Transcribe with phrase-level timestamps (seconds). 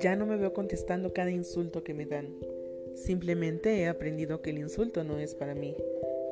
[0.00, 2.36] Ya no me veo contestando cada insulto que me dan.
[2.94, 5.76] Simplemente he aprendido que el insulto no es para mí,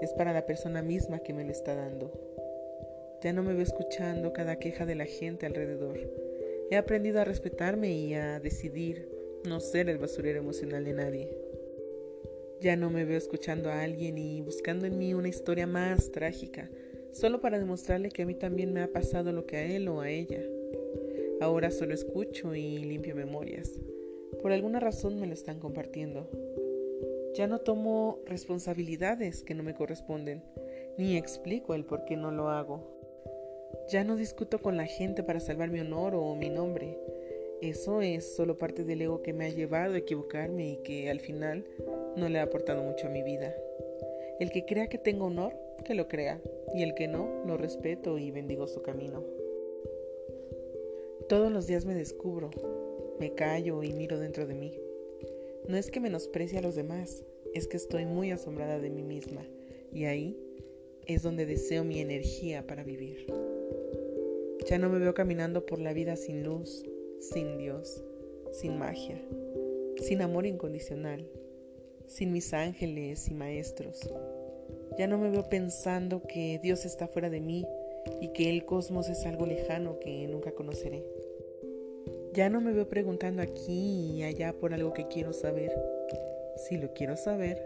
[0.00, 2.12] es para la persona misma que me lo está dando.
[3.22, 5.98] Ya no me veo escuchando cada queja de la gente alrededor.
[6.70, 9.08] He aprendido a respetarme y a decidir
[9.44, 11.38] no ser el basurero emocional de nadie.
[12.60, 16.70] Ya no me veo escuchando a alguien y buscando en mí una historia más trágica,
[17.16, 20.00] solo para demostrarle que a mí también me ha pasado lo que a él o
[20.00, 20.42] a ella.
[21.40, 23.72] Ahora solo escucho y limpio memorias.
[24.42, 26.28] Por alguna razón me lo están compartiendo.
[27.34, 30.42] Ya no tomo responsabilidades que no me corresponden,
[30.98, 32.82] ni explico el por qué no lo hago.
[33.90, 36.98] Ya no discuto con la gente para salvar mi honor o mi nombre.
[37.62, 41.20] Eso es solo parte del ego que me ha llevado a equivocarme y que al
[41.20, 41.64] final
[42.16, 43.54] no le ha aportado mucho a mi vida.
[44.38, 45.54] El que crea que tengo honor,
[45.84, 46.40] que lo crea,
[46.74, 49.24] y el que no, lo respeto y bendigo su camino.
[51.28, 52.50] Todos los días me descubro,
[53.18, 54.78] me callo y miro dentro de mí.
[55.68, 59.46] No es que menosprecie a los demás, es que estoy muy asombrada de mí misma
[59.92, 60.38] y ahí
[61.06, 63.26] es donde deseo mi energía para vivir.
[64.68, 66.84] Ya no me veo caminando por la vida sin luz,
[67.20, 68.04] sin Dios,
[68.52, 69.20] sin magia,
[70.02, 71.28] sin amor incondicional,
[72.06, 74.08] sin mis ángeles y maestros.
[74.98, 77.66] Ya no me veo pensando que Dios está fuera de mí
[78.20, 81.04] y que el cosmos es algo lejano que nunca conoceré.
[82.32, 85.72] Ya no me veo preguntando aquí y allá por algo que quiero saber.
[86.56, 87.62] Si lo quiero saber,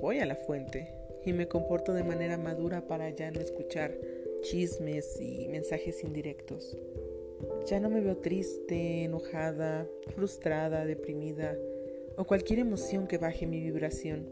[0.00, 0.92] voy a la fuente
[1.24, 3.96] y me comporto de manera madura para ya no escuchar
[4.42, 6.76] chismes y mensajes indirectos.
[7.66, 11.56] Ya no me veo triste, enojada, frustrada, deprimida
[12.16, 14.28] o cualquier emoción que baje mi vibración.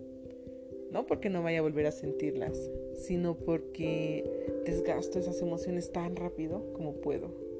[0.91, 4.24] No porque no vaya a volver a sentirlas, sino porque
[4.66, 7.52] desgasto esas emociones tan rápido como puedo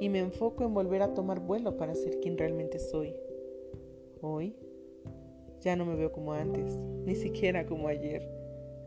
[0.00, 3.14] y me enfoco en volver a tomar vuelo para ser quien realmente soy.
[4.20, 4.54] Hoy
[5.60, 8.28] ya no me veo como antes, ni siquiera como ayer.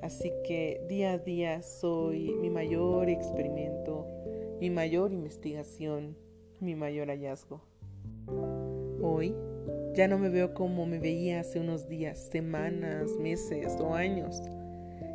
[0.02, 4.06] Así que día a día soy mi mayor experimento,
[4.60, 6.16] mi mayor investigación,
[6.60, 7.62] mi mayor hallazgo.
[9.02, 9.36] Hoy
[9.94, 14.42] ya no me veo como me veía hace unos días, semanas, meses o años.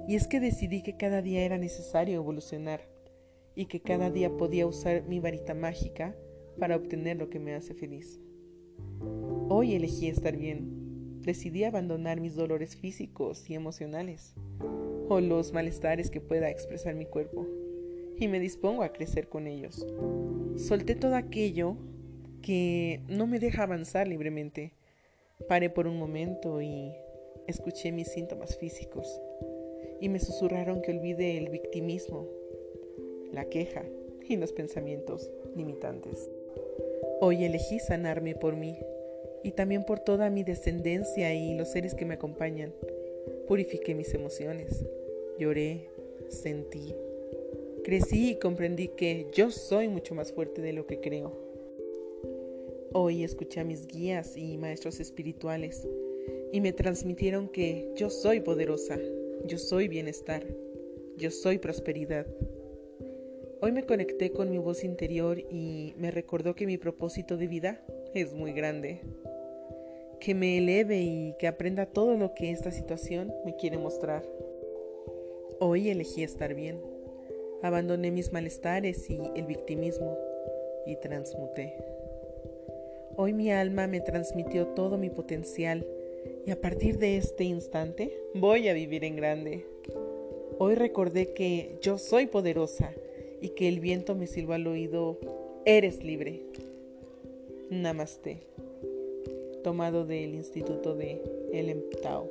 [0.06, 2.80] Y es que decidí que cada día era necesario evolucionar
[3.54, 6.14] y que cada día podía usar mi varita mágica
[6.58, 8.20] para obtener lo que me hace feliz.
[9.48, 11.22] Hoy elegí estar bien.
[11.22, 14.34] Decidí abandonar mis dolores físicos y emocionales
[15.08, 17.46] o los malestares que pueda expresar mi cuerpo
[18.18, 19.86] y me dispongo a crecer con ellos.
[20.56, 21.76] Solté todo aquello
[22.44, 24.72] que no me deja avanzar libremente.
[25.48, 26.92] Paré por un momento y
[27.46, 29.08] escuché mis síntomas físicos
[29.98, 32.28] y me susurraron que olvide el victimismo
[33.32, 33.84] la queja
[34.28, 36.30] y los pensamientos limitantes.
[37.20, 38.78] Hoy elegí sanarme por mí
[39.42, 42.74] y también por toda mi descendencia y los seres que me acompañan.
[43.48, 44.84] Purifiqué mis emociones,
[45.38, 45.88] lloré,
[46.28, 46.94] sentí,
[47.84, 51.43] crecí y comprendí que yo soy mucho más fuerte de lo que creo.
[52.96, 55.84] Hoy escuché a mis guías y maestros espirituales
[56.52, 58.96] y me transmitieron que yo soy poderosa,
[59.44, 60.46] yo soy bienestar,
[61.16, 62.24] yo soy prosperidad.
[63.60, 67.84] Hoy me conecté con mi voz interior y me recordó que mi propósito de vida
[68.14, 69.00] es muy grande.
[70.20, 74.24] Que me eleve y que aprenda todo lo que esta situación me quiere mostrar.
[75.58, 76.80] Hoy elegí estar bien.
[77.60, 80.16] Abandoné mis malestares y el victimismo
[80.86, 81.74] y transmuté.
[83.16, 85.86] Hoy mi alma me transmitió todo mi potencial
[86.46, 89.66] y a partir de este instante voy a vivir en grande.
[90.58, 92.92] Hoy recordé que yo soy poderosa
[93.40, 95.18] y que el viento me silba al oído,
[95.64, 96.42] eres libre.
[97.70, 98.40] Namaste.
[99.62, 102.28] Tomado del Instituto de El Tao.